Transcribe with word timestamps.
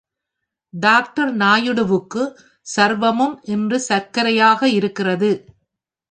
Doctor 0.73 1.31
நாயுடுவுக்கு 1.37 2.23
சர்வமும் 2.67 3.35
இன்று 3.45 3.77
சர்க்கரையாக 3.79 4.69
இருக்கிறது. 4.69 5.31